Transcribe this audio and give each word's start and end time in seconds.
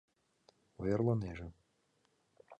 —Ойырлынеже... 0.81 1.47